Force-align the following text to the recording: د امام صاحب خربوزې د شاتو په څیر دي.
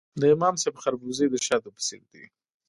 د 0.19 0.21
امام 0.35 0.55
صاحب 0.61 0.75
خربوزې 0.83 1.25
د 1.29 1.35
شاتو 1.47 1.69
په 1.75 1.81
څیر 1.87 2.03
دي. 2.13 2.25